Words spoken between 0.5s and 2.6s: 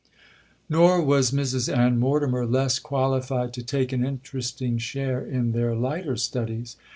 'Nor was Mrs Ann Mortimer